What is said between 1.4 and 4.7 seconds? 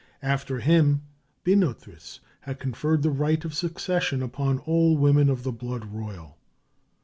Binothris had conferred the right of succession upon